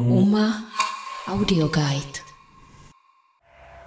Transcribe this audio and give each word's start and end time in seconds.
UMA 0.00 0.62
Audio 1.28 1.68
Guide. 1.68 2.18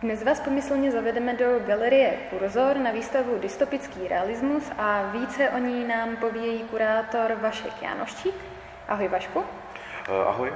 Dnes 0.02 0.24
vás 0.24 0.40
pomyslně 0.40 0.92
zavedeme 0.92 1.34
do 1.34 1.46
galerie 1.68 2.18
Kurzor 2.30 2.78
na 2.78 2.92
výstavu 2.92 3.40
Dystopický 3.40 4.08
realismus 4.08 4.64
a 4.78 5.12
více 5.12 5.50
o 5.50 5.58
ní 5.58 5.88
nám 5.88 6.18
povějí 6.18 6.64
kurátor 6.64 7.34
Vašek 7.42 7.82
Janoščík. 7.82 8.36
Ahoj 8.88 9.08
Vašku. 9.08 9.40
Uh, 9.40 9.46
ahoj. 10.28 10.54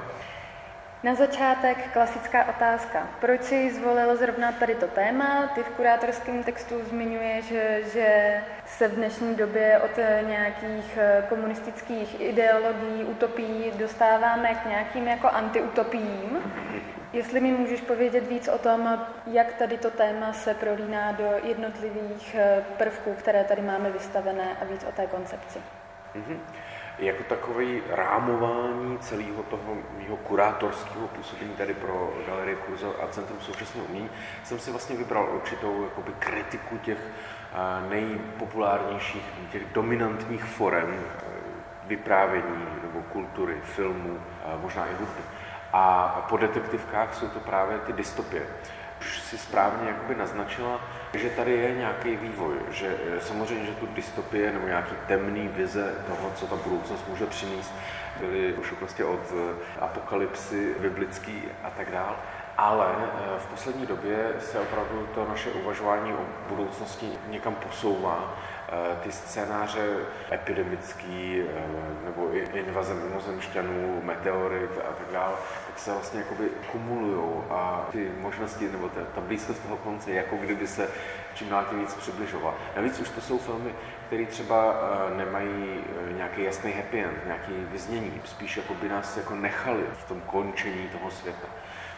Na 1.03 1.15
začátek 1.15 1.91
klasická 1.93 2.49
otázka. 2.49 3.07
Proč 3.19 3.43
jsi 3.43 3.73
zvolil 3.73 4.17
zrovna 4.17 4.51
tady 4.51 4.75
to 4.75 4.87
téma? 4.87 5.47
Ty 5.55 5.63
v 5.63 5.69
kurátorském 5.69 6.43
textu 6.43 6.75
zmiňuješ, 6.89 7.45
že, 7.93 8.41
se 8.65 8.87
v 8.87 8.95
dnešní 8.95 9.35
době 9.35 9.79
od 9.79 9.91
nějakých 10.27 10.97
eh, 10.97 11.25
komunistických 11.29 12.21
ideologií, 12.21 13.03
utopií 13.03 13.71
dostáváme 13.71 14.55
k 14.55 14.65
nějakým 14.65 15.07
jako 15.07 15.27
antiutopiím. 15.27 16.53
Jestli 17.13 17.39
mi 17.39 17.51
můžeš 17.51 17.81
povědět 17.81 18.27
víc 18.27 18.47
o 18.47 18.57
tom, 18.57 19.05
jak 19.27 19.53
tady 19.53 19.77
to 19.77 19.91
téma 19.91 20.33
se 20.33 20.53
prolíná 20.53 21.11
do 21.11 21.29
jednotlivých 21.43 22.35
eh, 22.35 22.63
prvků, 22.77 23.13
které 23.13 23.43
tady 23.43 23.61
máme 23.61 23.91
vystavené 23.91 24.57
a 24.61 24.65
víc 24.65 24.83
o 24.83 24.91
té 24.91 25.07
koncepci. 25.07 25.59
Mm-hmm 26.15 26.39
jako 26.99 27.23
takový 27.23 27.81
rámování 27.89 28.97
celého 28.99 29.43
toho 29.43 29.77
mého 29.97 30.17
kurátorského 30.17 31.07
působení 31.07 31.55
tady 31.55 31.73
pro 31.73 32.13
Galerii 32.27 32.55
Kurzor 32.55 32.95
a 33.03 33.07
Centrum 33.07 33.39
současného 33.41 33.87
umění 33.87 34.09
jsem 34.43 34.59
si 34.59 34.71
vlastně 34.71 34.95
vybral 34.95 35.29
určitou 35.35 35.83
jakoby, 35.83 36.11
kritiku 36.19 36.77
těch 36.77 36.97
nejpopulárnějších, 37.89 39.23
těch 39.51 39.65
dominantních 39.73 40.43
forem 40.43 40.99
vyprávění 41.87 42.65
nebo 42.81 43.01
kultury, 43.01 43.57
filmů, 43.63 44.19
možná 44.61 44.85
i 44.85 44.93
hudby. 44.93 45.21
A 45.73 46.07
po 46.29 46.37
detektivkách 46.37 47.15
jsou 47.15 47.27
to 47.27 47.39
právě 47.39 47.77
ty 47.77 47.93
dystopie 47.93 48.47
už 48.99 49.19
si 49.19 49.37
správně 49.37 49.89
jakoby 49.89 50.15
naznačila, 50.15 50.81
že 51.13 51.29
tady 51.29 51.51
je 51.51 51.75
nějaký 51.75 52.15
vývoj, 52.15 52.53
že 52.71 52.87
eh, 52.87 53.21
samozřejmě, 53.21 53.65
že 53.65 53.71
tu 53.71 53.85
dystopie 53.85 54.51
nebo 54.51 54.67
nějaký 54.67 54.95
temný 55.07 55.47
vize 55.47 55.93
toho, 56.07 56.31
co 56.35 56.47
ta 56.47 56.55
budoucnost 56.55 57.07
může 57.07 57.25
přinést, 57.25 57.73
byly 58.19 58.53
už 58.53 58.71
prostě 58.71 59.05
od 59.05 59.19
eh, 59.31 59.53
apokalypsy 59.79 60.75
biblický 60.79 61.43
a 61.63 61.69
tak 61.69 61.91
dál. 61.91 62.15
Ale 62.57 62.87
eh, 62.97 63.39
v 63.39 63.45
poslední 63.45 63.85
době 63.85 64.33
se 64.39 64.59
opravdu 64.59 65.07
to 65.15 65.25
naše 65.29 65.51
uvažování 65.51 66.13
o 66.13 66.25
budoucnosti 66.49 67.09
někam 67.27 67.55
posouvá 67.55 68.37
ty 69.03 69.11
scénáře 69.11 69.97
epidemický 70.31 71.41
eh, 71.41 71.61
nebo 72.05 72.31
invaze 72.53 72.93
mimozemšťanů, 72.93 74.01
meteorit 74.03 74.71
a 74.77 74.93
tak 74.93 75.11
dále, 75.11 75.35
tak 75.67 75.79
se 75.79 75.91
vlastně 75.91 76.19
jakoby 76.19 76.49
kumulují. 76.71 77.43
A 77.49 77.87
ty 77.91 78.11
možnosti 78.19 78.69
nebo 78.71 78.89
ta, 78.89 79.01
ta 79.15 79.21
blízkost 79.21 79.63
toho 79.63 79.77
konce, 79.77 80.11
jako 80.11 80.37
kdyby 80.37 80.67
se 80.67 80.87
čím 81.33 81.49
dál 81.49 81.65
tím 81.69 81.79
víc 81.79 81.93
přibližovala. 81.93 82.55
Navíc 82.75 82.99
už 82.99 83.09
to 83.09 83.21
jsou 83.21 83.37
filmy, 83.37 83.75
které 84.07 84.25
třeba 84.25 84.73
eh, 84.73 85.17
nemají 85.17 85.83
nějaký 86.15 86.43
jasný 86.43 86.71
happy 86.71 87.03
end, 87.03 87.25
nějaký 87.25 87.51
vyznění, 87.71 88.21
spíš 88.25 88.57
jako 88.57 88.73
by 88.73 88.89
nás 88.89 89.17
jako 89.17 89.35
nechali 89.35 89.83
v 89.93 90.07
tom 90.07 90.21
končení 90.21 90.87
toho 90.87 91.11
světa. 91.11 91.47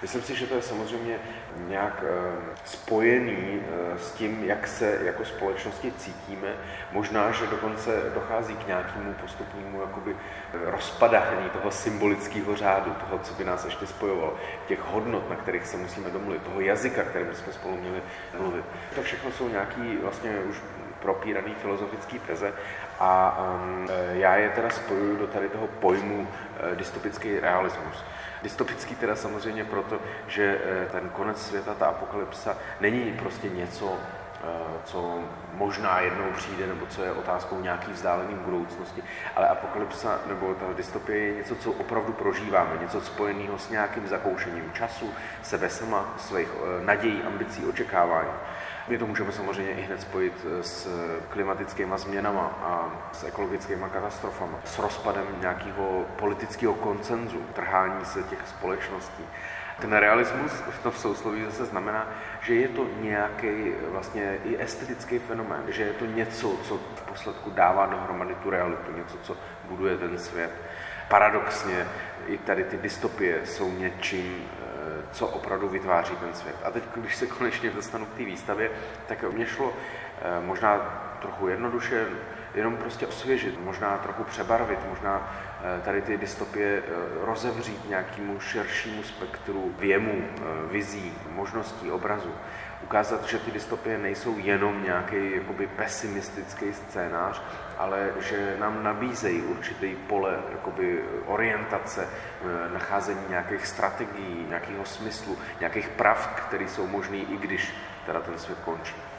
Myslím 0.02 0.22
si, 0.22 0.36
že 0.36 0.48
to 0.48 0.56
je 0.56 0.62
samozřejmě 0.62 1.20
nějak 1.68 2.04
eh, 2.08 2.56
spojený 2.66 3.62
eh, 3.62 4.00
s 4.00 4.12
tím, 4.12 4.44
jak 4.44 4.68
se 4.68 5.00
jako 5.02 5.26
společnosti 5.26 5.92
cítíme. 5.98 6.56
Možná, 6.92 7.32
že 7.32 7.48
dokonce 7.48 8.02
dochází 8.14 8.56
k 8.56 8.68
nějakému 8.68 9.14
postupnému 9.14 9.82
jakoby 9.82 10.16
eh, 10.16 10.72
rozpadání 10.72 11.50
toho 11.50 11.72
symbolického 11.72 12.56
řádu, 12.56 12.94
toho, 12.94 13.20
co 13.20 13.34
by 13.34 13.44
nás 13.44 13.66
ještě 13.66 13.88
spojovalo, 13.88 14.38
těch 14.68 14.80
hodnot, 14.80 15.30
na 15.30 15.36
kterých 15.36 15.68
se 15.68 15.78
musíme 15.78 16.10
domluvit, 16.10 16.44
toho 16.44 16.62
jazyka, 16.62 17.04
kterým 17.04 17.36
jsme 17.36 17.54
spolu 17.54 17.78
měli 17.78 18.02
mluvit. 18.38 18.66
To 18.96 19.02
všechno 19.02 19.21
jsou 19.30 19.50
nějaký 19.50 19.98
vlastně 20.02 20.40
už 20.50 20.62
propíraný 21.02 21.54
filozofický 21.62 22.20
teze 22.20 22.54
a 23.00 23.40
um, 23.40 23.88
já 24.12 24.36
je 24.36 24.50
teda 24.50 24.70
spojuju 24.70 25.16
do 25.18 25.28
tady 25.28 25.50
toho 25.50 25.68
pojmu 25.68 26.22
uh, 26.22 26.76
dystopický 26.76 27.40
realismus. 27.40 28.04
Dystopický 28.44 28.96
teda 28.96 29.16
samozřejmě 29.16 29.66
proto, 29.66 30.00
že 30.28 30.56
uh, 30.56 30.92
ten 30.92 31.10
konec 31.10 31.48
světa, 31.48 31.74
ta 31.74 31.86
apokalypsa, 31.86 32.58
není 32.80 33.14
prostě 33.14 33.50
něco, 33.50 34.00
co 34.84 35.20
možná 35.54 36.00
jednou 36.00 36.32
přijde, 36.32 36.68
nebo 36.68 36.86
co 36.86 37.04
je 37.04 37.12
otázkou 37.12 37.60
nějaký 37.60 37.92
vzdálený 37.92 38.36
budoucnosti, 38.36 39.04
ale 39.36 39.48
apokalypsa 39.48 40.20
nebo 40.28 40.54
ta 40.54 40.74
dystopie 40.74 41.20
je 41.20 41.34
něco, 41.34 41.56
co 41.56 41.72
opravdu 41.72 42.14
prožíváme, 42.14 42.78
něco 42.82 43.02
spojeného 43.02 43.58
s 43.58 43.70
nějakým 43.70 44.08
zakoušením 44.08 44.72
času, 44.74 45.14
sebe 45.42 45.70
sama, 45.70 46.14
svých 46.18 46.50
nadějí, 46.86 47.24
ambicí, 47.24 47.66
očekávání. 47.66 48.32
My 48.88 48.98
to 48.98 49.08
můžeme 49.08 49.32
samozřejmě 49.32 49.74
i 49.74 49.82
hned 49.82 50.02
spojit 50.02 50.34
eh, 50.46 50.64
s 50.64 50.88
klimatickými 51.30 51.94
změnami 51.98 52.40
a 52.40 52.90
s 53.12 53.24
ekologickými 53.24 53.86
katastrofami, 53.94 54.56
s 54.66 54.80
rozpadem 54.80 55.26
nějakého 55.40 56.06
politického 56.16 56.74
koncenzu, 56.74 57.38
trhání 57.54 58.06
se 58.06 58.24
těch 58.24 58.48
společností. 58.48 59.24
Ten 59.80 59.94
realismus 59.94 60.52
v 60.52 60.80
tom 60.84 60.92
sousloví 60.92 61.46
zase 61.46 61.66
znamená, 61.66 62.08
že 62.42 62.56
je 62.56 62.68
to 62.68 62.88
nějaký 63.00 63.74
vlastně 63.88 64.38
i 64.46 64.62
estetický 64.62 65.20
fenomén, 65.20 65.64
že 65.68 65.84
je 65.84 65.94
to 65.94 66.06
něco, 66.06 66.58
co 66.64 66.78
v 66.96 67.02
posledku 67.02 67.50
dává 67.50 67.86
dohromady 67.86 68.36
tu 68.36 68.50
realitu, 68.50 68.92
něco, 68.92 69.18
co 69.18 69.38
buduje 69.66 69.98
ten 69.98 70.20
svět. 70.20 70.52
Paradoxně 71.10 71.88
i 72.28 72.38
tady 72.38 72.64
ty 72.64 72.78
dystopie 72.78 73.46
jsou 73.46 73.72
něčím, 73.72 74.48
co 75.12 75.28
opravdu 75.28 75.70
vytváří 75.70 76.16
ten 76.16 76.34
svět. 76.34 76.56
A 76.64 76.72
teď, 76.72 76.84
když 76.96 77.16
se 77.16 77.28
konečně 77.28 77.70
dostanu 77.70 78.06
k 78.06 78.18
té 78.18 78.24
výstavě, 78.24 78.72
tak 79.08 79.24
mě 79.32 79.46
šlo 79.46 79.74
eh, 80.22 80.46
možná 80.46 80.78
trochu 81.22 81.48
jednoduše 81.48 82.08
jenom 82.56 82.78
prostě 82.78 83.08
osvěžit, 83.08 83.60
možná 83.64 83.98
trochu 83.98 84.24
přebarvit, 84.24 84.80
možná 84.90 85.34
eh, 85.34 85.51
tady 85.86 86.02
ty 86.02 86.18
dystopie 86.18 86.84
eh, 86.86 86.92
rozevřít 87.26 87.90
nějakému 87.90 88.40
širšímu 88.40 89.04
spektru 89.04 89.76
věmu, 89.80 90.24
vizí, 90.72 91.14
možností, 91.32 91.92
obrazu 91.92 92.34
ukázat, 92.84 93.28
že 93.28 93.40
ty 93.40 93.52
dystopie 93.52 93.98
nejsou 93.98 94.38
jenom 94.38 94.84
nějaký 94.84 95.32
jakoby 95.36 95.68
pesimistický 95.68 96.74
scénář, 96.74 97.42
ale 97.78 98.10
že 98.20 98.56
nám 98.60 98.84
nabízejí 98.84 99.42
určitý 99.42 99.96
pole 99.96 100.40
jakoby 100.52 101.04
orientace, 101.26 102.08
eh, 102.08 102.74
nacházení 102.74 103.22
nějakých 103.30 103.68
strategií, 103.68 104.46
nějakého 104.50 104.86
smyslu, 104.86 105.38
nějakých 105.60 105.90
prav, 105.90 106.44
které 106.48 106.68
jsou 106.68 106.88
možné, 106.88 107.18
i 107.18 107.38
když 107.38 107.74
teda 108.06 108.20
ten 108.20 108.40
svět 108.40 108.58
končí. 108.66 109.11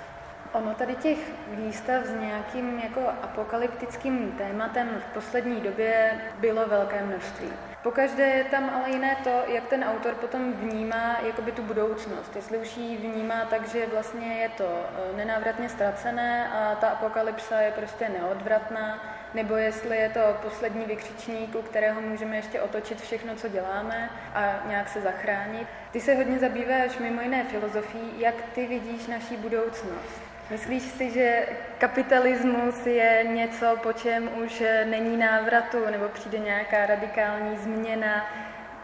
Ono 0.52 0.74
tady 0.74 0.94
těch 0.94 1.18
výstav 1.50 2.04
s 2.04 2.14
nějakým 2.20 2.78
jako 2.78 3.00
apokalyptickým 3.22 4.32
tématem 4.32 4.88
v 4.88 5.14
poslední 5.14 5.60
době 5.60 6.20
bylo 6.40 6.68
velké 6.68 7.02
množství. 7.04 7.71
Pokaždé 7.82 8.22
je 8.22 8.44
tam 8.44 8.70
ale 8.70 8.90
jiné 8.90 9.16
to, 9.24 9.42
jak 9.46 9.66
ten 9.66 9.84
autor 9.84 10.14
potom 10.14 10.52
vnímá 10.52 11.18
jakoby 11.26 11.52
tu 11.52 11.62
budoucnost. 11.62 12.36
Jestli 12.36 12.58
už 12.58 12.76
ji 12.76 12.96
vnímá 12.96 13.44
tak, 13.50 13.68
že 13.68 13.86
vlastně 13.86 14.34
je 14.34 14.48
to 14.48 14.64
eh, 14.66 15.16
nenávratně 15.16 15.68
ztracené 15.68 16.48
a 16.48 16.74
ta 16.74 16.88
apokalypsa 16.88 17.60
je 17.60 17.70
prostě 17.72 18.08
neodvratná, 18.08 19.04
nebo 19.34 19.56
jestli 19.56 19.96
je 19.96 20.10
to 20.10 20.20
poslední 20.42 20.84
vykřičník, 20.84 21.54
u 21.54 21.62
kterého 21.62 22.00
můžeme 22.00 22.36
ještě 22.36 22.60
otočit 22.60 23.00
všechno, 23.00 23.34
co 23.34 23.48
děláme 23.48 24.10
a 24.34 24.62
nějak 24.68 24.88
se 24.88 25.00
zachránit. 25.00 25.68
Ty 25.90 26.00
se 26.00 26.14
hodně 26.14 26.38
zabýváš 26.38 26.98
mimo 26.98 27.20
jiné 27.20 27.44
filozofií, 27.44 28.20
jak 28.20 28.34
ty 28.54 28.66
vidíš 28.66 29.06
naší 29.06 29.36
budoucnost. 29.36 30.32
Myslíš 30.50 30.82
si, 30.82 31.10
že 31.10 31.46
kapitalismus 31.78 32.86
je 32.86 33.24
něco, 33.34 33.76
po 33.82 33.92
čem 33.92 34.28
už 34.44 34.62
není 34.84 35.16
návratu, 35.16 35.78
nebo 35.90 36.08
přijde 36.08 36.38
nějaká 36.38 36.86
radikální 36.86 37.56
změna? 37.56 37.71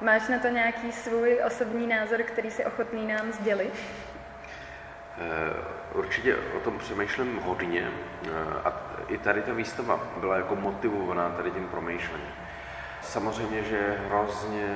Máš 0.00 0.28
na 0.28 0.38
to 0.38 0.48
nějaký 0.48 0.92
svůj 0.92 1.40
osobní 1.46 1.86
názor, 1.86 2.22
který 2.22 2.50
si 2.50 2.64
ochotný 2.64 3.06
nám 3.06 3.32
sdělit? 3.32 3.72
Eh, 5.18 5.54
určitě 5.94 6.36
o 6.56 6.60
tom 6.60 6.78
přemýšlím 6.78 7.40
hodně 7.44 7.88
eh, 8.26 8.30
a 8.64 8.72
i 9.08 9.18
tady 9.18 9.42
ta 9.42 9.52
výstava 9.52 10.00
byla 10.20 10.36
jako 10.36 10.56
motivovaná 10.56 11.30
tady 11.30 11.50
tím 11.50 11.68
promýšlením. 11.68 12.28
Samozřejmě, 13.02 13.62
že 13.62 13.76
je 13.76 13.98
hrozně 14.08 14.66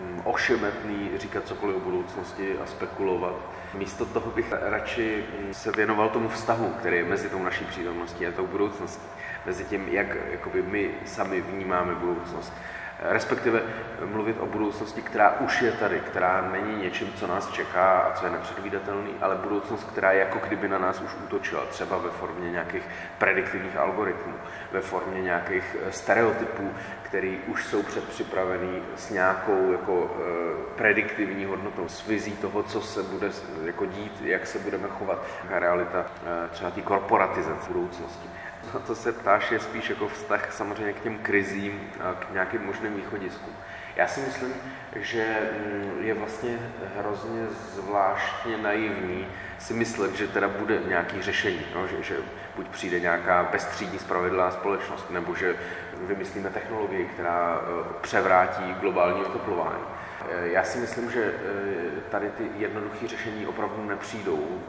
mm, 0.00 0.20
ošemetný 0.24 1.10
říkat 1.16 1.46
cokoliv 1.46 1.76
o 1.76 1.80
budoucnosti 1.80 2.58
a 2.58 2.66
spekulovat. 2.66 3.34
Místo 3.74 4.06
toho 4.06 4.30
bych 4.30 4.52
radši 4.60 5.24
mm, 5.40 5.54
se 5.54 5.72
věnoval 5.72 6.08
tomu 6.08 6.28
vztahu, 6.28 6.68
který 6.78 6.96
je 6.96 7.04
mezi 7.04 7.28
tou 7.28 7.42
naší 7.42 7.64
přítomností 7.64 8.26
a 8.26 8.32
tou 8.32 8.46
budoucností. 8.46 9.06
Mezi 9.46 9.64
tím, 9.64 9.88
jak 9.88 10.06
jakoby, 10.30 10.62
my 10.62 10.90
sami 11.04 11.40
vnímáme 11.40 11.94
budoucnost. 11.94 12.52
Respektive 13.00 13.62
mluvit 14.04 14.36
o 14.40 14.46
budoucnosti, 14.46 15.02
která 15.02 15.40
už 15.40 15.62
je 15.62 15.72
tady, 15.72 16.00
která 16.00 16.48
není 16.52 16.82
něčím, 16.82 17.12
co 17.16 17.26
nás 17.26 17.52
čeká 17.52 17.98
a 17.98 18.12
co 18.12 18.24
je 18.24 18.30
nepředvídatelný, 18.30 19.10
ale 19.20 19.36
budoucnost, 19.36 19.84
která 19.84 20.12
jako 20.12 20.38
kdyby 20.46 20.68
na 20.68 20.78
nás 20.78 21.00
už 21.00 21.10
útočila, 21.24 21.64
třeba 21.66 21.98
ve 21.98 22.10
formě 22.10 22.50
nějakých 22.50 22.82
prediktivních 23.18 23.76
algoritmů, 23.76 24.34
ve 24.72 24.80
formě 24.80 25.22
nějakých 25.22 25.76
eh, 25.86 25.92
stereotypů, 25.92 26.70
které 27.02 27.36
už 27.46 27.66
jsou 27.66 27.82
předpřipravený 27.82 28.82
s 28.96 29.10
nějakou 29.10 29.72
jako 29.72 30.16
e, 30.16 30.76
prediktivní 30.76 31.44
hodnotou, 31.44 31.88
s 31.88 32.06
vizí 32.06 32.32
toho, 32.32 32.62
co 32.62 32.80
se 32.80 33.02
bude 33.02 33.30
jako 33.64 33.86
dít, 33.86 34.22
jak 34.24 34.46
se 34.46 34.58
budeme 34.58 34.88
chovat. 34.88 35.24
Realita 35.48 36.06
třeba 36.50 36.70
té 36.70 36.80
korporatizace 36.80 37.72
budoucnosti 37.72 38.28
na 38.74 38.80
to 38.80 38.94
se 38.94 39.12
ptáš, 39.12 39.50
je 39.50 39.60
spíš 39.60 39.90
jako 39.90 40.08
vztah 40.08 40.52
samozřejmě 40.52 40.92
k 40.92 41.02
těm 41.02 41.18
krizím 41.18 41.80
a 42.00 42.14
k 42.14 42.32
nějakým 42.32 42.66
možným 42.66 42.94
východiskům. 42.94 43.54
Já 43.96 44.08
si 44.08 44.20
myslím, 44.20 44.54
že 44.96 45.50
mm, 45.66 46.04
je 46.04 46.14
vlastně 46.14 46.58
hrozně 46.98 47.46
zvláštně 47.50 48.58
naivní 48.58 49.26
si 49.58 49.74
myslet, 49.74 50.14
že 50.14 50.28
teda 50.28 50.48
bude 50.48 50.80
nějaký 50.88 51.22
řešení, 51.22 51.60
no, 51.74 51.86
že, 51.86 52.02
že 52.02 52.16
buď 52.56 52.68
přijde 52.68 53.00
nějaká 53.00 53.48
bezstřídní 53.52 53.98
spravedlivá 53.98 54.50
společnost, 54.50 55.10
nebo 55.10 55.34
že 55.34 55.56
vymyslíme 56.00 56.50
technologii, 56.50 57.04
která 57.04 57.60
eh, 57.60 57.84
převrátí 58.00 58.74
globální 58.80 59.24
oteplování. 59.24 59.84
Eh, 60.30 60.48
já 60.48 60.64
si 60.64 60.78
myslím, 60.78 61.10
že 61.10 61.24
eh, 61.24 62.00
tady 62.10 62.30
ty 62.30 62.50
jednoduché 62.56 63.08
řešení 63.08 63.46
opravdu 63.46 63.84
nepřijdou, 63.84 64.62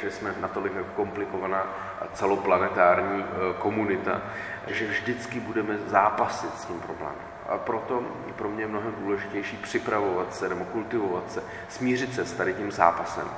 že 0.00 0.10
jsme 0.10 0.34
natolik 0.40 0.72
komplikovaná 0.96 1.66
celoplanetární 2.12 3.24
komunita, 3.58 4.22
že 4.66 4.86
vždycky 4.86 5.40
budeme 5.40 5.78
zápasit 5.78 6.58
s 6.58 6.64
tím 6.64 6.80
problémem. 6.80 7.37
A 7.48 7.58
proto 7.58 8.02
pro 8.36 8.48
mě 8.48 8.62
je 8.62 8.68
mnohem 8.68 8.94
důležitější 8.98 9.56
připravovat 9.56 10.34
se 10.34 10.48
nebo 10.48 10.64
kultivovat 10.64 11.32
se, 11.32 11.42
smířit 11.68 12.14
se 12.14 12.24
s 12.24 12.32
tady 12.32 12.54
tím 12.54 12.72
zápasem. 12.72 13.28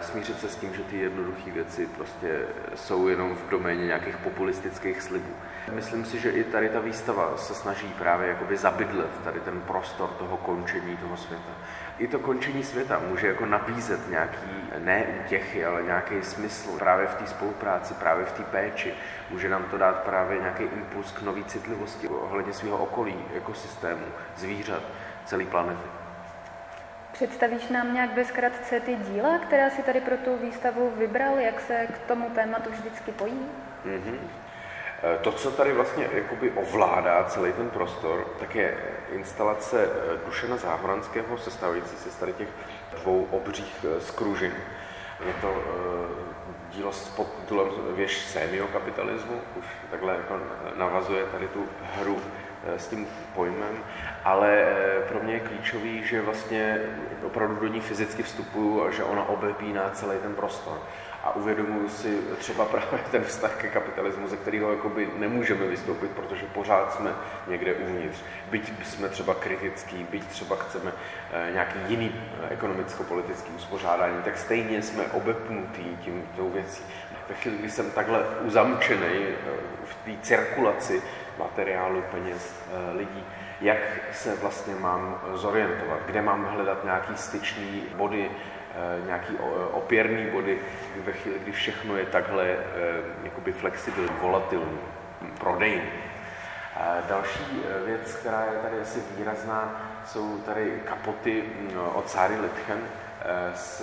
Smířit 0.00 0.40
se 0.40 0.48
s 0.48 0.56
tím, 0.56 0.74
že 0.74 0.82
ty 0.82 0.98
jednoduché 0.98 1.50
věci 1.50 1.86
prostě 1.86 2.46
jsou 2.74 3.08
jenom 3.08 3.36
v 3.36 3.48
doméně 3.48 3.86
nějakých 3.86 4.16
populistických 4.16 5.02
slibů. 5.02 5.32
Myslím 5.72 6.04
si, 6.04 6.18
že 6.18 6.30
i 6.30 6.44
tady 6.44 6.68
ta 6.68 6.80
výstava 6.80 7.36
se 7.36 7.54
snaží 7.54 7.88
právě 7.98 8.28
jakoby 8.28 8.56
zabydlet 8.56 9.10
tady 9.24 9.40
ten 9.40 9.60
prostor 9.60 10.10
toho 10.10 10.36
končení 10.36 10.96
toho 10.96 11.16
světa. 11.16 11.52
I 11.98 12.08
to 12.08 12.18
končení 12.18 12.64
světa 12.64 13.00
může 13.08 13.26
jako 13.26 13.46
nabízet 13.46 14.10
nějaký, 14.10 14.50
ne 14.78 15.04
útěchy, 15.24 15.64
ale 15.64 15.82
nějaký 15.82 16.22
smysl 16.22 16.78
právě 16.78 17.06
v 17.06 17.14
té 17.14 17.26
spolupráci, 17.26 17.94
právě 17.94 18.24
v 18.24 18.32
té 18.32 18.42
péči. 18.42 18.94
Může 19.30 19.48
nám 19.48 19.64
to 19.64 19.78
dát 19.78 20.02
právě 20.02 20.38
nějaký 20.38 20.62
impuls 20.62 21.12
k 21.12 21.22
nové 21.22 21.44
citlivosti 21.44 22.08
ohledně 22.08 22.52
svého 22.52 22.76
okolí, 22.76 23.24
ekosystému, 23.34 24.06
zvířat, 24.36 24.82
celé 25.24 25.44
planety. 25.44 26.01
Představíš 27.12 27.68
nám 27.68 27.94
nějak 27.94 28.10
bezkratce 28.10 28.80
ty 28.80 28.94
díla, 28.94 29.38
která 29.38 29.70
si 29.70 29.82
tady 29.82 30.00
pro 30.00 30.16
tu 30.16 30.36
výstavu 30.36 30.92
vybral, 30.96 31.38
jak 31.38 31.60
se 31.60 31.86
k 31.86 31.98
tomu 31.98 32.30
tématu 32.30 32.70
vždycky 32.70 33.12
pojí? 33.12 33.46
Mm-hmm. 33.86 34.18
To, 35.20 35.32
co 35.32 35.50
tady 35.50 35.72
vlastně 35.72 36.08
jakoby 36.12 36.50
ovládá 36.50 37.24
celý 37.24 37.52
ten 37.52 37.70
prostor, 37.70 38.26
tak 38.40 38.54
je 38.54 38.78
instalace 39.12 39.84
eh, 39.84 40.26
Dušana 40.26 40.56
Záhoranského, 40.56 41.38
sestavující 41.38 41.96
se 41.96 42.10
z 42.10 42.16
tady 42.16 42.32
těch 42.32 42.48
dvou 43.00 43.28
obřích 43.30 43.84
eh, 43.84 44.00
skružin. 44.00 44.52
Je 45.26 45.34
to 45.40 45.62
dílo 46.70 46.92
s 46.92 47.08
podtitulem 47.08 47.68
Věž 47.96 48.18
semiokapitalismu, 48.18 49.40
už 49.56 49.64
takhle 49.90 50.12
jako 50.14 50.40
navazuje 50.76 51.24
tady 51.24 51.48
tu 51.48 51.68
hru 51.94 52.20
s 52.76 52.86
tím 52.86 53.06
pojmem, 53.34 53.78
ale 54.24 54.66
pro 55.08 55.22
mě 55.22 55.34
je 55.34 55.40
klíčový, 55.40 56.04
že 56.04 56.22
vlastně 56.22 56.80
opravdu 57.22 57.56
do 57.56 57.66
ní 57.66 57.80
fyzicky 57.80 58.22
vstupuju 58.22 58.84
a 58.84 58.90
že 58.90 59.04
ona 59.04 59.28
obepíná 59.28 59.90
celý 59.90 60.18
ten 60.18 60.34
prostor 60.34 60.78
a 61.22 61.36
uvědomuji 61.36 61.88
si 61.88 62.18
třeba 62.38 62.64
právě 62.64 62.98
ten 63.10 63.24
vztah 63.24 63.56
ke 63.56 63.68
kapitalismu, 63.68 64.28
ze 64.28 64.36
kterého 64.36 64.70
jakoby 64.70 65.08
nemůžeme 65.18 65.66
vystoupit, 65.66 66.10
protože 66.10 66.46
pořád 66.46 66.94
jsme 66.94 67.12
někde 67.46 67.74
uvnitř. 67.74 68.18
Byť 68.50 68.72
jsme 68.86 69.08
třeba 69.08 69.34
kritický, 69.34 70.06
byť 70.10 70.26
třeba 70.26 70.56
chceme 70.56 70.92
eh, 71.32 71.50
nějaký 71.52 71.78
jiný 71.88 72.14
eh, 72.14 72.52
ekonomicko-politický 72.52 73.50
uspořádání, 73.56 74.22
tak 74.22 74.38
stejně 74.38 74.82
jsme 74.82 75.04
obepnutí 75.04 75.98
tím 76.04 76.28
tou 76.36 76.50
věcí. 76.50 76.82
Ve 77.28 77.34
chvíli, 77.34 77.58
kdy 77.58 77.70
jsem 77.70 77.90
takhle 77.90 78.24
uzamčený 78.40 79.26
eh, 79.26 79.34
v 79.84 79.94
té 80.04 80.22
cirkulaci 80.22 81.02
materiálu, 81.38 82.02
peněz, 82.10 82.54
lidí, 82.94 83.24
jak 83.60 83.78
se 84.12 84.36
vlastně 84.36 84.74
mám 84.74 85.20
zorientovat, 85.34 85.98
kde 86.06 86.22
mám 86.22 86.44
hledat 86.44 86.84
nějaký 86.84 87.16
styčný 87.16 87.82
body, 87.96 88.30
nějaký 89.06 89.36
opěrný 89.72 90.26
body 90.30 90.58
ve 91.04 91.12
chvíli, 91.12 91.38
kdy 91.38 91.52
všechno 91.52 91.96
je 91.96 92.06
takhle 92.06 92.48
eh, 92.48 92.56
jakoby 93.24 93.52
flexibilní, 93.52 94.10
volatilní, 94.20 94.78
prodejní. 95.40 95.90
Další 97.08 97.62
eh, 97.64 97.86
věc, 97.86 98.14
která 98.14 98.44
je 98.52 98.58
tady 98.58 98.80
asi 98.80 99.02
výrazná, 99.18 99.90
jsou 100.06 100.38
tady 100.38 100.80
kapoty 100.84 101.42
mm, 101.42 101.78
od 101.94 102.08
Sáry 102.08 102.34
Litchen 102.40 102.80
s 103.54 103.82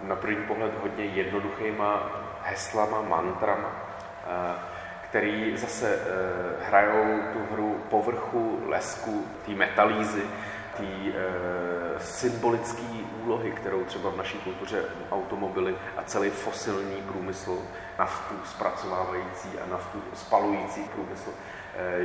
na 0.00 0.16
první 0.16 0.44
pohled 0.46 0.72
hodně 0.82 1.04
jednoduchýma 1.04 2.10
heslama, 2.42 3.02
mantrama, 3.02 3.72
který 5.08 5.56
zase 5.56 5.98
hrajou 6.62 7.20
tu 7.32 7.38
hru 7.52 7.80
povrchu, 7.90 8.62
lesku, 8.66 9.26
té 9.46 9.52
metalízy, 9.52 10.22
té 10.76 11.12
symbolické 11.98 12.82
úlohy, 13.24 13.50
kterou 13.52 13.84
třeba 13.84 14.10
v 14.10 14.16
naší 14.16 14.38
kultuře 14.38 14.84
automobily 15.10 15.74
a 15.96 16.02
celý 16.02 16.30
fosilní 16.30 17.02
průmysl, 17.02 17.58
naftu 17.98 18.34
zpracovávající 18.44 19.48
a 19.64 19.70
naftu 19.70 20.02
spalující 20.14 20.80
průmysl, 20.84 21.30
eh, 21.76 22.00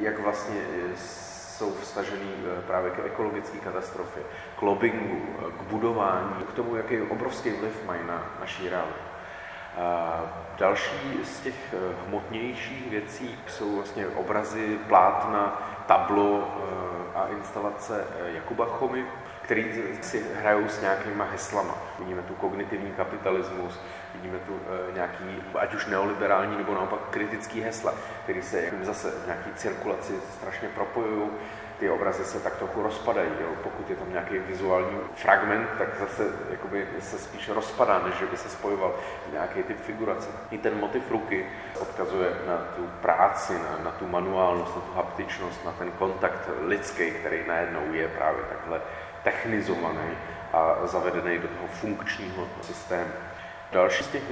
jak 0.00 0.18
vlastně 0.18 0.60
jsou 0.96 1.74
vstažený 1.74 2.32
eh, 2.38 2.62
právě 2.62 2.90
k 2.90 3.06
ekologické 3.06 3.58
katastrofě, 3.58 4.22
k 4.58 4.62
lobbingu, 4.62 5.22
eh, 5.38 5.52
k 5.58 5.62
budování, 5.62 6.44
k 6.48 6.52
tomu, 6.52 6.76
jaký 6.76 7.00
obrovský 7.00 7.50
vliv 7.50 7.84
mají 7.86 8.00
na 8.06 8.36
naší 8.40 8.68
realitu. 8.68 9.07
Další 10.58 11.24
z 11.24 11.40
těch 11.40 11.74
hmotnějších 12.06 12.90
věcí 12.90 13.38
jsou 13.46 13.76
vlastně 13.76 14.06
obrazy, 14.06 14.78
plátna, 14.88 15.62
tablo 15.86 16.48
a 17.14 17.26
instalace 17.28 18.04
Jakuba 18.26 18.66
Chomy, 18.66 19.04
který 19.42 19.72
si 20.00 20.26
hrajou 20.40 20.68
s 20.68 20.80
nějakýma 20.80 21.24
heslama. 21.24 21.74
Vidíme 21.98 22.22
tu 22.22 22.34
kognitivní 22.34 22.92
kapitalismus, 22.92 23.80
vidíme 24.14 24.38
tu 24.38 24.60
e, 24.88 24.92
nějaký, 24.92 25.42
ať 25.58 25.74
už 25.74 25.86
neoliberální 25.86 26.56
nebo 26.56 26.74
naopak 26.74 27.00
kritický 27.10 27.60
hesla, 27.60 27.94
který 28.22 28.42
se 28.42 28.62
jako 28.62 28.76
zase 28.82 29.10
v 29.10 29.26
nějaký 29.26 29.50
cirkulaci 29.54 30.12
strašně 30.34 30.68
propojují. 30.68 31.30
Ty 31.78 31.90
obrazy 31.90 32.24
se 32.24 32.40
tak 32.40 32.56
trochu 32.56 32.82
rozpadají. 32.82 33.30
Jo? 33.40 33.48
Pokud 33.62 33.90
je 33.90 33.96
tam 33.96 34.12
nějaký 34.12 34.38
vizuální 34.38 34.98
fragment, 35.14 35.68
tak 35.78 35.88
zase 36.00 36.26
jakoby 36.50 36.86
se 37.00 37.18
spíš 37.18 37.48
rozpadá, 37.48 38.02
než 38.06 38.14
že 38.14 38.26
by 38.26 38.36
se 38.36 38.48
spojoval 38.48 38.94
nějaký 39.32 39.62
typ 39.62 39.80
figurace. 39.80 40.28
I 40.50 40.58
ten 40.58 40.78
motiv 40.80 41.10
ruky 41.10 41.46
odkazuje 41.80 42.30
na 42.46 42.56
tu 42.56 42.90
práci, 43.02 43.52
na, 43.52 43.84
na 43.84 43.90
tu 43.90 44.06
manuálnost, 44.06 44.76
na 44.76 44.80
tu 44.80 44.92
haptičnost, 44.94 45.64
na 45.64 45.72
ten 45.72 45.90
kontakt 45.90 46.50
lidský, 46.60 47.10
který 47.10 47.46
najednou 47.48 47.92
je 47.92 48.08
právě 48.08 48.42
takhle 48.48 48.80
technizovaný 49.24 50.10
a 50.52 50.86
zavedený 50.86 51.38
do 51.38 51.48
toho 51.48 51.66
funkčního 51.68 52.48
systému. 52.60 53.10
Další 53.72 54.04
z 54.04 54.08
těch 54.08 54.22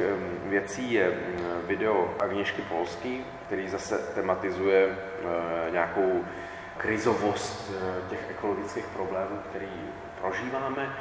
věcí 0.44 0.92
je 0.92 1.12
video 1.66 2.14
Agněšky 2.20 2.62
Polský, 2.62 3.24
který 3.46 3.68
zase 3.68 3.98
tematizuje 3.98 4.98
nějakou 5.70 6.24
krizovost 6.76 7.72
těch 8.10 8.30
ekologických 8.30 8.84
problémů, 8.86 9.40
který 9.50 9.68
prožíváme. 10.20 10.96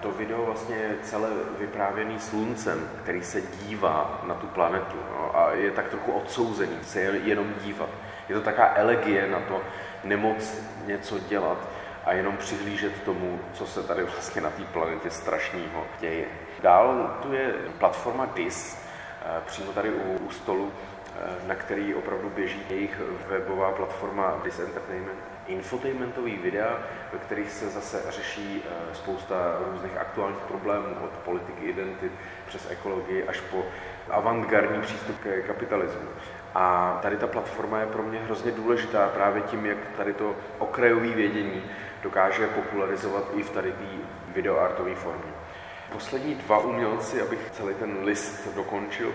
To 0.00 0.10
video 0.10 0.46
vlastně 0.46 0.76
je 0.76 0.96
celé 1.02 1.28
vyprávěný 1.58 2.20
sluncem, 2.20 2.90
který 3.02 3.22
se 3.22 3.40
dívá 3.40 4.20
na 4.26 4.34
tu 4.34 4.46
planetu 4.46 4.96
no, 5.10 5.38
a 5.38 5.52
je 5.52 5.70
tak 5.70 5.88
trochu 5.88 6.12
odsouzený 6.12 6.78
se 6.82 7.00
jenom 7.00 7.54
dívat. 7.64 7.90
Je 8.28 8.34
to 8.34 8.40
taková 8.40 8.72
elegie 8.74 9.30
na 9.30 9.40
to 9.40 9.60
nemoc 10.04 10.62
něco 10.86 11.18
dělat 11.18 11.58
a 12.08 12.12
jenom 12.12 12.36
přihlížet 12.36 13.02
tomu, 13.02 13.40
co 13.52 13.66
se 13.66 13.82
tady 13.82 14.02
vlastně 14.02 14.40
na 14.40 14.50
té 14.50 14.64
planetě 14.64 15.10
strašného 15.10 15.86
děje. 16.00 16.26
Dál 16.62 17.18
tu 17.22 17.32
je 17.32 17.54
platforma 17.78 18.26
DIS, 18.26 18.78
eh, 19.22 19.40
přímo 19.46 19.72
tady 19.72 19.90
u, 19.90 20.12
u 20.12 20.30
stolu, 20.30 20.72
eh, 20.72 21.46
na 21.46 21.54
který 21.54 21.94
opravdu 21.94 22.30
běží 22.30 22.62
jejich 22.70 23.00
webová 23.28 23.72
platforma 23.72 24.40
DIS 24.44 24.58
Entertainment. 24.58 25.18
Infotainmentový 25.46 26.36
videa, 26.36 26.78
ve 27.12 27.18
kterých 27.18 27.50
se 27.50 27.68
zase 27.68 28.02
řeší 28.08 28.62
eh, 28.64 28.94
spousta 28.94 29.58
různých 29.72 29.96
aktuálních 29.96 30.38
problémů, 30.38 30.96
od 31.04 31.10
politiky 31.10 31.64
identit 31.64 32.12
přes 32.46 32.70
ekologii 32.70 33.28
až 33.28 33.40
po 33.40 33.64
avantgardní 34.10 34.82
přístup 34.82 35.20
ke 35.22 35.42
kapitalismu. 35.42 36.08
A 36.54 36.98
tady 37.02 37.16
ta 37.16 37.26
platforma 37.26 37.80
je 37.80 37.86
pro 37.86 38.02
mě 38.02 38.18
hrozně 38.18 38.52
důležitá 38.52 39.08
právě 39.08 39.42
tím, 39.42 39.66
jak 39.66 39.78
tady 39.96 40.12
to 40.12 40.34
okrajové 40.58 41.08
vědění 41.08 41.62
dokáže 42.02 42.46
popularizovat 42.46 43.24
i 43.34 43.42
v 43.42 43.50
tady 43.50 43.72
té 43.72 43.84
videoartové 44.34 44.94
formě. 44.94 45.32
Poslední 45.92 46.34
dva 46.34 46.58
umělci, 46.58 47.22
abych 47.22 47.50
celý 47.52 47.74
ten 47.74 47.96
list 48.04 48.54
dokončil, 48.54 49.12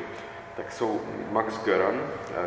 tak 0.57 0.71
jsou 0.71 1.01
Max 1.31 1.63
Göran, 1.63 2.01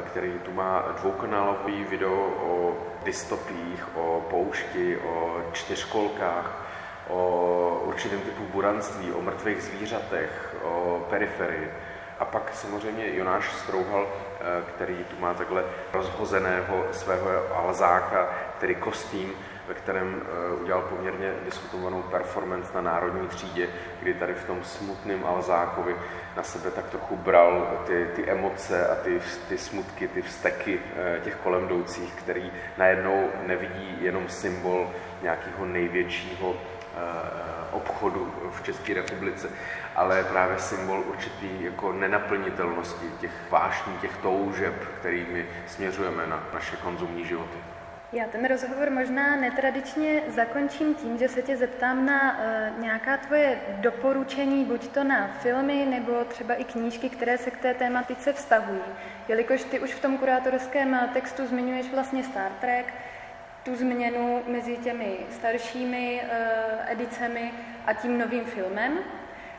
který 0.06 0.32
tu 0.32 0.52
má 0.52 0.84
dvoukanálový 1.00 1.84
video 1.84 2.14
o 2.40 2.76
dystopích, 3.04 3.96
o 3.96 4.26
poušti, 4.30 4.98
o 4.98 5.42
čtyřkolkách, 5.52 6.66
o 7.08 7.82
určitém 7.84 8.20
typu 8.20 8.42
buranství, 8.52 9.12
o 9.12 9.22
mrtvých 9.22 9.62
zvířatech, 9.62 10.56
o 10.62 11.06
periferii. 11.10 11.70
A 12.18 12.24
pak 12.24 12.54
samozřejmě 12.54 13.16
Jonáš 13.16 13.54
Strouhal, 13.54 14.06
eh, 14.08 14.62
který 14.68 15.04
tu 15.04 15.16
má 15.18 15.34
takhle 15.34 15.64
rozhozeného 15.92 16.86
svého 16.92 17.56
alzáka, 17.56 18.28
který 18.56 18.74
kostým, 18.74 19.32
ve 19.68 19.74
kterém 19.74 20.22
eh, 20.22 20.54
udělal 20.54 20.82
poměrně 20.82 21.32
diskutovanou 21.44 22.02
performance 22.02 22.72
na 22.74 22.80
národní 22.80 23.28
třídě, 23.28 23.68
kdy 24.02 24.14
tady 24.14 24.34
v 24.34 24.44
tom 24.44 24.64
smutném 24.64 25.24
Alzákovi 25.26 25.96
na 26.36 26.42
sebe 26.42 26.70
tak 26.70 26.90
trochu 26.90 27.16
bral 27.16 27.82
ty, 27.86 28.06
ty 28.16 28.30
emoce 28.30 28.88
a 28.88 28.94
ty, 28.94 29.20
ty 29.48 29.58
smutky, 29.58 30.08
ty 30.08 30.22
vzteky 30.22 30.80
eh, 30.96 31.20
těch 31.24 31.36
kolem 31.36 31.64
jdoucích, 31.64 32.12
který 32.14 32.52
najednou 32.78 33.30
nevidí 33.46 33.98
jenom 34.00 34.28
symbol 34.28 34.90
nějakého 35.22 35.66
největšího 35.66 36.56
obchodu 37.72 38.34
v 38.50 38.62
České 38.62 38.94
republice, 38.94 39.48
ale 39.96 40.24
právě 40.24 40.58
symbol 40.58 41.04
určitý 41.08 41.64
jako 41.64 41.92
nenaplnitelnosti 41.92 43.06
těch 43.20 43.50
vášní, 43.50 43.98
těch 43.98 44.16
toužeb, 44.16 44.74
kterými 45.00 45.46
směřujeme 45.66 46.26
na 46.26 46.44
naše 46.54 46.76
konzumní 46.76 47.24
životy. 47.24 47.58
Já 48.12 48.24
ten 48.26 48.46
rozhovor 48.46 48.90
možná 48.90 49.36
netradičně 49.36 50.22
zakončím 50.28 50.94
tím, 50.94 51.18
že 51.18 51.28
se 51.28 51.42
tě 51.42 51.56
zeptám 51.56 52.06
na 52.06 52.38
uh, 52.38 52.80
nějaká 52.82 53.16
tvoje 53.16 53.58
doporučení, 53.68 54.64
buď 54.64 54.88
to 54.88 55.04
na 55.04 55.28
filmy 55.28 55.86
nebo 55.90 56.24
třeba 56.24 56.54
i 56.54 56.64
knížky, 56.64 57.08
které 57.08 57.38
se 57.38 57.50
k 57.50 57.58
té 57.58 57.74
tématice 57.74 58.32
vztahují. 58.32 58.80
Jelikož 59.28 59.64
ty 59.64 59.80
už 59.80 59.94
v 59.94 60.00
tom 60.00 60.18
kurátorském 60.18 61.10
textu 61.12 61.46
zmiňuješ 61.46 61.90
vlastně 61.92 62.24
Star 62.24 62.52
Trek, 62.60 62.94
tu 63.66 63.76
změnu 63.76 64.42
mezi 64.46 64.76
těmi 64.76 65.16
staršími 65.30 66.22
uh, 66.22 66.92
edicemi 66.92 67.52
a 67.86 67.92
tím 67.92 68.18
novým 68.18 68.44
filmem. 68.44 68.98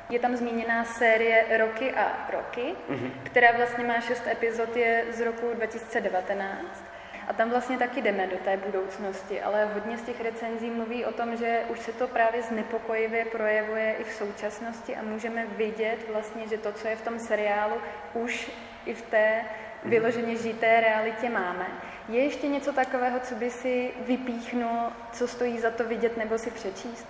Je 0.09 0.19
tam 0.19 0.35
zmíněná 0.35 0.85
série 0.85 1.57
Roky 1.57 1.91
a 1.91 2.27
roky, 2.31 2.75
mm-hmm. 2.89 3.11
která 3.23 3.47
vlastně 3.57 3.83
má 3.83 3.99
šest 3.99 4.27
epizod, 4.27 4.75
je 4.75 5.05
z 5.11 5.21
roku 5.21 5.53
2019. 5.53 6.83
A 7.27 7.33
tam 7.33 7.49
vlastně 7.49 7.77
taky 7.77 8.01
jdeme 8.01 8.27
do 8.27 8.37
té 8.37 8.57
budoucnosti, 8.57 9.41
ale 9.41 9.65
hodně 9.73 9.97
z 9.97 10.01
těch 10.01 10.21
recenzí 10.21 10.69
mluví 10.69 11.05
o 11.05 11.11
tom, 11.11 11.37
že 11.37 11.61
už 11.69 11.79
se 11.79 11.93
to 11.93 12.07
právě 12.07 12.41
znepokojivě 12.41 13.25
projevuje 13.25 13.95
i 13.99 14.03
v 14.03 14.13
současnosti 14.13 14.95
a 14.95 15.03
můžeme 15.03 15.45
vidět 15.45 15.99
vlastně, 16.11 16.47
že 16.47 16.57
to, 16.57 16.71
co 16.71 16.87
je 16.87 16.95
v 16.95 17.01
tom 17.01 17.19
seriálu, 17.19 17.75
už 18.13 18.51
i 18.85 18.93
v 18.93 19.01
té 19.01 19.41
mhm. 19.81 19.91
vyloženě 19.91 20.35
žité 20.35 20.81
realitě 20.81 21.29
máme. 21.29 21.67
Je 22.09 22.23
ještě 22.23 22.47
něco 22.47 22.73
takového, 22.73 23.19
co 23.19 23.35
by 23.35 23.49
si 23.51 23.91
vypíchnul, 24.07 24.79
co 25.13 25.27
stojí 25.27 25.59
za 25.59 25.71
to 25.71 25.83
vidět 25.83 26.17
nebo 26.17 26.37
si 26.37 26.51
přečíst? 26.51 27.07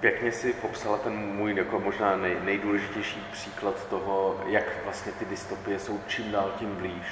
Pěkně 0.00 0.32
si 0.32 0.52
popsala 0.52 0.98
ten 0.98 1.12
můj 1.12 1.54
jako 1.56 1.80
možná 1.80 2.16
nej, 2.16 2.36
nejdůležitější 2.44 3.20
příklad 3.32 3.88
toho, 3.88 4.44
jak 4.46 4.84
vlastně 4.84 5.12
ty 5.12 5.24
dystopie 5.24 5.78
jsou 5.78 6.00
čím 6.06 6.32
dál 6.32 6.54
tím 6.58 6.74
blíž. 6.74 7.06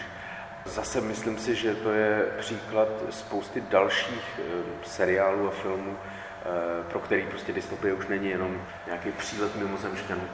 Zase 0.65 1.01
myslím 1.01 1.39
si, 1.39 1.55
že 1.55 1.75
to 1.75 1.93
je 1.93 2.27
příklad 2.39 2.89
spousty 3.11 3.61
dalších 3.61 4.39
e, 4.39 4.43
seriálů 4.87 5.49
a 5.49 5.51
filmů, 5.51 5.97
e, 5.97 6.91
pro 6.91 6.99
který 6.99 7.27
prostě 7.27 7.53
dystopie 7.53 7.95
už 7.95 8.07
není 8.07 8.29
jenom 8.29 8.63
nějaký 8.87 9.13
přílet 9.13 9.57
mimozemšťanů, 9.57 10.29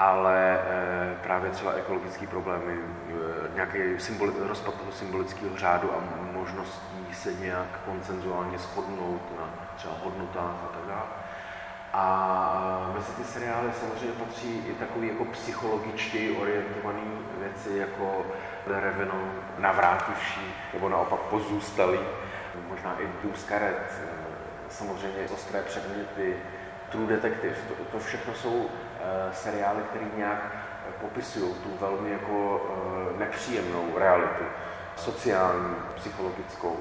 ale 0.00 0.58
e, 0.58 1.14
právě 1.22 1.50
třeba 1.50 1.72
ekologické 1.72 2.26
problémy, 2.26 2.78
nějaký 3.54 3.78
symboli, 3.98 4.32
rozpad 4.38 4.74
toho 4.74 4.92
symbolického 4.92 5.56
řádu 5.56 5.90
a 5.92 6.24
možností 6.32 7.14
se 7.14 7.34
nějak 7.34 7.80
koncenzuálně 7.84 8.58
shodnout 8.58 9.22
na 9.38 9.48
třeba 9.76 9.94
hodnotách 10.04 10.54
a 10.64 10.68
tak 10.72 10.86
dále. 10.88 11.08
A 11.92 12.92
mezi 12.94 13.12
ty 13.12 13.24
seriály 13.24 13.68
samozřejmě 13.72 14.12
patří 14.12 14.58
i 14.58 14.74
takový 14.74 15.08
jako 15.08 15.24
psychologičtěji 15.24 16.36
orientované 16.36 17.00
věci 17.38 17.76
jako 17.76 18.26
Revenant, 18.66 19.32
navrátivší, 19.58 20.54
nebo 20.72 20.88
naopak 20.88 21.20
pozůstalý, 21.20 21.98
možná 22.68 22.96
i 23.00 23.08
Dus 23.22 23.48
samozřejmě 24.68 25.28
ostré 25.34 25.62
předměty, 25.62 26.36
True 26.90 27.06
Detective. 27.06 27.54
To, 27.68 27.84
to 27.84 27.98
všechno 27.98 28.34
jsou 28.34 28.66
seriály, 29.32 29.82
které 29.82 30.04
nějak 30.16 30.56
popisují 31.00 31.54
tu 31.54 31.76
velmi 31.80 32.10
jako 32.10 32.56
uh, 32.56 33.18
nepříjemnou 33.18 33.98
realitu, 33.98 34.44
sociální, 34.96 35.76
psychologickou, 35.94 36.76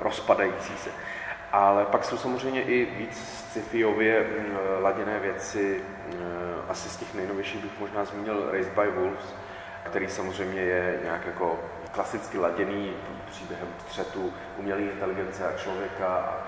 rozpadající 0.00 0.76
se. 0.76 0.90
Ale 1.52 1.84
pak 1.84 2.04
jsou 2.04 2.16
samozřejmě 2.16 2.62
i 2.62 2.84
víc 2.84 3.44
sci-fiově 3.48 4.20
mm, 4.20 4.56
laděné 4.82 5.20
věci. 5.20 5.82
Asi 6.68 6.88
z 6.88 6.96
těch 6.96 7.14
nejnovějších 7.14 7.62
bych 7.62 7.80
možná 7.80 8.04
zmínil 8.04 8.50
Raised 8.52 8.74
by 8.74 8.90
Wolves, 8.90 9.34
který 9.84 10.08
samozřejmě 10.08 10.60
je 10.60 10.98
nějak 11.02 11.26
jako 11.26 11.58
klasicky 11.92 12.38
laděný 12.38 12.92
příběhem 13.30 13.68
střetu 13.86 14.32
umělé 14.56 14.80
inteligence 14.80 15.48
a 15.48 15.58
člověka 15.58 16.06
a 16.06 16.46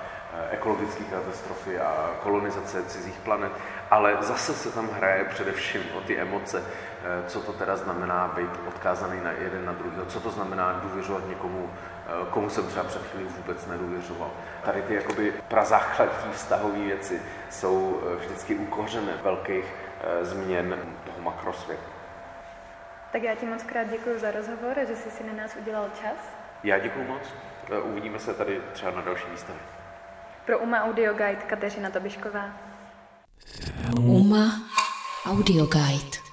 ekologické 0.51 1.05
katastrofy 1.05 1.81
a 1.81 2.11
kolonizace 2.23 2.83
cizích 2.85 3.19
planet, 3.19 3.53
ale 3.91 4.17
zase 4.21 4.55
se 4.55 4.71
tam 4.73 4.89
hraje 4.89 5.25
především 5.25 5.83
o 5.95 6.01
ty 6.01 6.19
emoce, 6.19 6.59
e, 6.59 7.29
co 7.29 7.41
to 7.41 7.53
teda 7.53 7.77
znamená 7.77 8.35
být 8.37 8.51
odkázaný 8.69 9.21
na 9.21 9.31
jeden 9.31 9.65
na 9.65 9.73
druhý, 9.73 9.97
co 10.09 10.21
to 10.21 10.31
znamená 10.31 10.73
důvěřovat 10.73 11.29
někomu, 11.29 11.71
e, 11.71 12.31
komu 12.31 12.51
jsem 12.51 12.67
třeba 12.67 12.85
před 12.85 13.03
chvílí 13.07 13.29
vůbec 13.37 13.67
nedůvěřoval. 13.67 14.31
Tady 14.65 14.83
ty 14.83 14.95
jakoby 14.95 15.35
prazáchladní 15.49 16.33
vztahové 16.33 16.79
věci 16.79 17.23
jsou 17.51 18.03
vždycky 18.21 18.55
ukořené 18.55 19.13
velkých 19.23 19.75
změn 20.23 20.79
toho 21.05 21.21
makrosvěta. 21.21 21.91
Tak 23.13 23.23
já 23.23 23.35
ti 23.35 23.47
moc 23.47 23.63
krát 23.63 23.85
děkuji 23.85 24.19
za 24.19 24.31
rozhovor 24.31 24.79
a 24.79 24.85
že 24.85 24.97
jsi 24.97 25.11
si 25.11 25.25
na 25.25 25.33
nás 25.33 25.57
udělal 25.57 25.89
čas. 26.03 26.37
Já 26.63 26.79
děkuji 26.79 27.05
moc. 27.05 27.23
Uvidíme 27.83 28.19
se 28.19 28.35
tady 28.35 28.61
třeba 28.73 28.91
na 28.91 29.01
další 29.01 29.31
výstavě. 29.31 29.76
Pro 30.47 30.59
UMA 30.59 30.85
Audio 30.85 31.15
Guide 31.15 31.43
Kateřina 31.49 31.91
Tobišková. 31.91 32.51
UMA 34.01 34.63
Audio 35.27 35.67
Guide 35.67 36.26